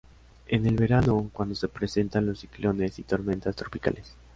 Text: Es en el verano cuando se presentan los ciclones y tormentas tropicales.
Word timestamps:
Es 0.47 0.57
en 0.59 0.65
el 0.65 0.75
verano 0.77 1.29
cuando 1.31 1.53
se 1.53 1.67
presentan 1.67 2.25
los 2.25 2.39
ciclones 2.39 2.97
y 2.97 3.03
tormentas 3.03 3.55
tropicales. 3.55 4.15